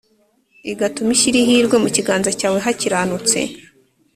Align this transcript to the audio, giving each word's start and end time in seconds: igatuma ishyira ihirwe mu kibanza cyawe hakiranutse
igatuma 0.71 1.09
ishyira 1.15 1.37
ihirwe 1.43 1.75
mu 1.83 1.89
kibanza 1.95 2.29
cyawe 2.39 2.59
hakiranutse 2.65 3.39